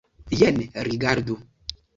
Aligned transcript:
Jen, 0.39 0.57
rigardu! 0.89 1.39